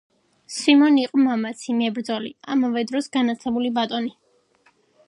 სვიმონი 0.53 1.03
იყო 1.09 1.21
მამაცი 1.25 1.75
მებრᲫოლი, 1.83 2.35
ამავე 2.57 2.85
დროს 2.93 3.13
განაᲗლებული 3.19 3.75
ბატონი. 3.79 4.15